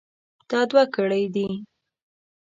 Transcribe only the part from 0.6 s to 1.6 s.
دوه ګړۍ دي.